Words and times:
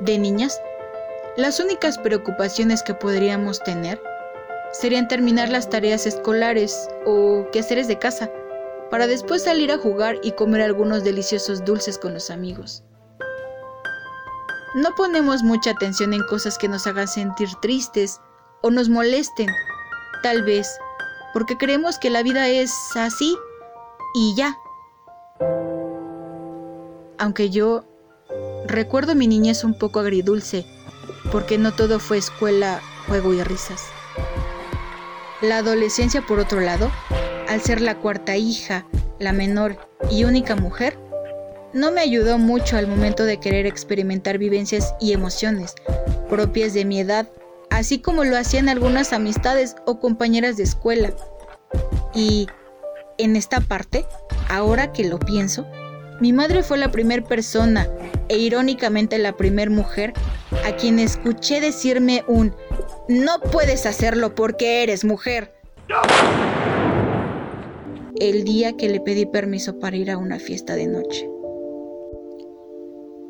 De 0.00 0.18
niñas, 0.18 0.60
las 1.36 1.60
únicas 1.60 1.98
preocupaciones 1.98 2.82
que 2.82 2.94
podríamos 2.94 3.60
tener 3.60 4.00
serían 4.72 5.08
terminar 5.08 5.48
las 5.48 5.68
tareas 5.68 6.06
escolares 6.06 6.88
o 7.04 7.46
quehaceres 7.52 7.88
de 7.88 7.98
casa, 7.98 8.30
para 8.90 9.06
después 9.06 9.42
salir 9.42 9.70
a 9.70 9.78
jugar 9.78 10.16
y 10.22 10.32
comer 10.32 10.62
algunos 10.62 11.04
deliciosos 11.04 11.64
dulces 11.64 11.98
con 11.98 12.14
los 12.14 12.30
amigos. 12.30 12.82
No 14.74 14.94
ponemos 14.96 15.42
mucha 15.42 15.72
atención 15.72 16.12
en 16.12 16.22
cosas 16.28 16.56
que 16.56 16.68
nos 16.68 16.86
hagan 16.86 17.08
sentir 17.08 17.48
tristes 17.60 18.20
o 18.62 18.70
nos 18.70 18.88
molesten, 18.88 19.48
tal 20.22 20.42
vez 20.44 20.78
porque 21.32 21.56
creemos 21.56 21.98
que 21.98 22.10
la 22.10 22.22
vida 22.22 22.48
es 22.48 22.72
así 22.96 23.36
y 24.14 24.34
ya. 24.36 24.56
Aunque 27.18 27.50
yo 27.50 27.84
recuerdo 28.70 29.14
mi 29.14 29.26
niñez 29.26 29.64
un 29.64 29.74
poco 29.74 30.00
agridulce, 30.00 30.64
porque 31.30 31.58
no 31.58 31.72
todo 31.72 31.98
fue 31.98 32.18
escuela, 32.18 32.80
juego 33.06 33.34
y 33.34 33.42
risas. 33.42 33.84
La 35.40 35.58
adolescencia, 35.58 36.22
por 36.22 36.38
otro 36.38 36.60
lado, 36.60 36.90
al 37.48 37.60
ser 37.60 37.80
la 37.80 37.98
cuarta 37.98 38.36
hija, 38.36 38.86
la 39.18 39.32
menor 39.32 39.76
y 40.10 40.24
única 40.24 40.56
mujer, 40.56 40.98
no 41.72 41.92
me 41.92 42.00
ayudó 42.00 42.38
mucho 42.38 42.76
al 42.76 42.86
momento 42.86 43.24
de 43.24 43.38
querer 43.38 43.66
experimentar 43.66 44.38
vivencias 44.38 44.94
y 45.00 45.12
emociones 45.12 45.74
propias 46.30 46.72
de 46.72 46.84
mi 46.84 47.00
edad, 47.00 47.28
así 47.70 47.98
como 47.98 48.24
lo 48.24 48.38
hacían 48.38 48.68
algunas 48.68 49.12
amistades 49.12 49.76
o 49.84 49.98
compañeras 49.98 50.56
de 50.56 50.62
escuela. 50.62 51.12
Y 52.14 52.46
en 53.18 53.36
esta 53.36 53.60
parte, 53.60 54.06
ahora 54.48 54.92
que 54.92 55.04
lo 55.04 55.18
pienso, 55.18 55.66
mi 56.20 56.32
madre 56.32 56.62
fue 56.62 56.78
la 56.78 56.90
primera 56.90 57.26
persona 57.26 57.88
e 58.28 58.38
irónicamente 58.38 59.18
la 59.18 59.36
primera 59.36 59.70
mujer 59.70 60.12
a 60.66 60.76
quien 60.76 60.98
escuché 60.98 61.60
decirme 61.60 62.22
un 62.28 62.54
no 63.08 63.40
puedes 63.40 63.86
hacerlo 63.86 64.34
porque 64.34 64.82
eres 64.82 65.04
mujer. 65.04 65.52
El 68.20 68.44
día 68.44 68.76
que 68.76 68.88
le 68.88 69.00
pedí 69.00 69.24
permiso 69.26 69.78
para 69.78 69.96
ir 69.96 70.10
a 70.10 70.18
una 70.18 70.38
fiesta 70.38 70.76
de 70.76 70.86
noche. 70.86 71.28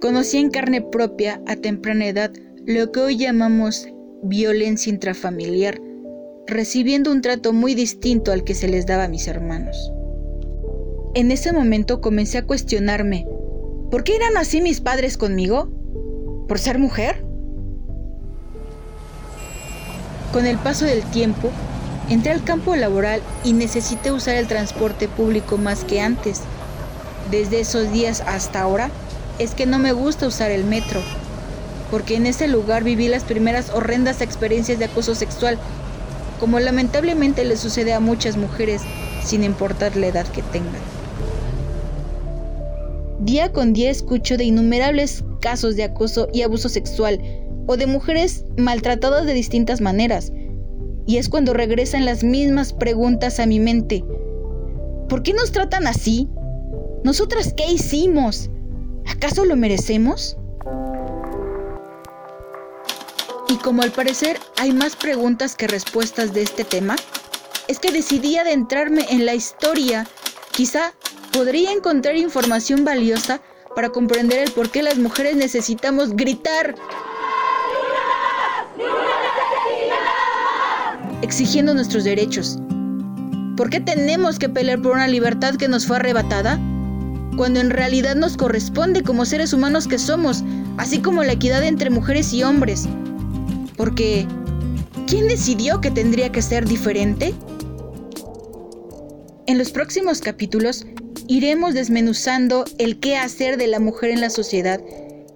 Conocí 0.00 0.38
en 0.38 0.50
carne 0.50 0.82
propia 0.82 1.40
a 1.46 1.56
temprana 1.56 2.06
edad 2.06 2.32
lo 2.66 2.90
que 2.90 3.00
hoy 3.00 3.16
llamamos 3.16 3.86
violencia 4.22 4.92
intrafamiliar, 4.92 5.80
recibiendo 6.46 7.12
un 7.12 7.22
trato 7.22 7.52
muy 7.52 7.74
distinto 7.74 8.32
al 8.32 8.44
que 8.44 8.54
se 8.54 8.68
les 8.68 8.86
daba 8.86 9.04
a 9.04 9.08
mis 9.08 9.28
hermanos. 9.28 9.92
En 11.12 11.32
ese 11.32 11.52
momento 11.52 12.00
comencé 12.00 12.38
a 12.38 12.46
cuestionarme, 12.46 13.26
¿por 13.90 14.04
qué 14.04 14.14
eran 14.14 14.36
así 14.36 14.60
mis 14.60 14.80
padres 14.80 15.16
conmigo? 15.18 15.68
¿Por 16.46 16.60
ser 16.60 16.78
mujer? 16.78 17.24
Con 20.32 20.46
el 20.46 20.56
paso 20.58 20.84
del 20.84 21.02
tiempo, 21.02 21.50
entré 22.10 22.30
al 22.30 22.44
campo 22.44 22.76
laboral 22.76 23.22
y 23.42 23.54
necesité 23.54 24.12
usar 24.12 24.36
el 24.36 24.46
transporte 24.46 25.08
público 25.08 25.58
más 25.58 25.82
que 25.82 26.00
antes. 26.00 26.42
Desde 27.32 27.58
esos 27.58 27.90
días 27.90 28.22
hasta 28.24 28.60
ahora, 28.60 28.88
es 29.40 29.56
que 29.56 29.66
no 29.66 29.80
me 29.80 29.90
gusta 29.90 30.28
usar 30.28 30.52
el 30.52 30.62
metro, 30.62 31.00
porque 31.90 32.14
en 32.14 32.26
ese 32.26 32.46
lugar 32.46 32.84
viví 32.84 33.08
las 33.08 33.24
primeras 33.24 33.70
horrendas 33.70 34.20
experiencias 34.20 34.78
de 34.78 34.84
acoso 34.84 35.16
sexual, 35.16 35.58
como 36.38 36.60
lamentablemente 36.60 37.44
le 37.44 37.56
sucede 37.56 37.94
a 37.94 37.98
muchas 37.98 38.36
mujeres, 38.36 38.82
sin 39.24 39.42
importar 39.42 39.96
la 39.96 40.06
edad 40.06 40.28
que 40.28 40.42
tengan. 40.42 40.99
Día 43.20 43.52
con 43.52 43.74
día 43.74 43.90
escucho 43.90 44.38
de 44.38 44.44
innumerables 44.44 45.24
casos 45.42 45.76
de 45.76 45.84
acoso 45.84 46.28
y 46.32 46.40
abuso 46.40 46.70
sexual, 46.70 47.20
o 47.66 47.76
de 47.76 47.86
mujeres 47.86 48.46
maltratadas 48.56 49.26
de 49.26 49.34
distintas 49.34 49.82
maneras, 49.82 50.32
y 51.06 51.18
es 51.18 51.28
cuando 51.28 51.52
regresan 51.52 52.06
las 52.06 52.24
mismas 52.24 52.72
preguntas 52.72 53.38
a 53.38 53.44
mi 53.44 53.60
mente. 53.60 54.02
¿Por 55.10 55.22
qué 55.22 55.34
nos 55.34 55.52
tratan 55.52 55.86
así? 55.86 56.30
¿Nosotras 57.04 57.52
qué 57.54 57.70
hicimos? 57.70 58.48
¿Acaso 59.06 59.44
lo 59.44 59.54
merecemos? 59.54 60.38
Y 63.50 63.56
como 63.56 63.82
al 63.82 63.90
parecer 63.90 64.38
hay 64.56 64.72
más 64.72 64.96
preguntas 64.96 65.56
que 65.56 65.68
respuestas 65.68 66.32
de 66.32 66.40
este 66.40 66.64
tema, 66.64 66.96
es 67.68 67.78
que 67.78 67.92
decidí 67.92 68.38
adentrarme 68.38 69.06
en 69.10 69.26
la 69.26 69.34
historia. 69.34 70.06
Quizá 70.52 70.94
podría 71.32 71.72
encontrar 71.72 72.16
información 72.16 72.84
valiosa 72.84 73.40
para 73.74 73.90
comprender 73.90 74.40
el 74.40 74.52
por 74.52 74.70
qué 74.70 74.82
las 74.82 74.98
mujeres 74.98 75.36
necesitamos 75.36 76.10
gritar. 76.16 76.74
Exigiendo 81.22 81.74
nuestros 81.74 82.04
derechos. 82.04 82.58
¿Por 83.56 83.70
qué 83.70 83.80
tenemos 83.80 84.38
que 84.38 84.48
pelear 84.48 84.80
por 84.80 84.92
una 84.92 85.06
libertad 85.06 85.56
que 85.56 85.68
nos 85.68 85.86
fue 85.86 85.96
arrebatada? 85.96 86.58
cuando 87.36 87.60
en 87.60 87.70
realidad 87.70 88.16
nos 88.16 88.36
corresponde 88.36 89.02
como 89.02 89.24
seres 89.24 89.54
humanos 89.54 89.88
que 89.88 89.98
somos, 89.98 90.44
así 90.76 91.00
como 91.00 91.22
la 91.22 91.32
equidad 91.32 91.62
entre 91.62 91.88
mujeres 91.88 92.34
y 92.34 92.42
hombres. 92.42 92.86
Porque, 93.78 94.26
¿quién 95.06 95.26
decidió 95.26 95.80
que 95.80 95.90
tendría 95.90 96.30
que 96.32 96.42
ser 96.42 96.66
diferente? 96.66 97.32
En 99.46 99.56
los 99.56 99.70
próximos 99.70 100.20
capítulos 100.20 100.84
iremos 101.30 101.74
desmenuzando 101.74 102.64
el 102.78 102.98
qué 102.98 103.16
hacer 103.16 103.56
de 103.56 103.68
la 103.68 103.78
mujer 103.78 104.10
en 104.10 104.20
la 104.20 104.30
sociedad 104.30 104.80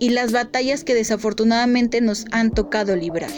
y 0.00 0.08
las 0.08 0.32
batallas 0.32 0.84
que 0.84 0.94
desafortunadamente 0.94 2.00
nos 2.00 2.24
han 2.32 2.50
tocado 2.50 2.96
librar. 2.96 3.30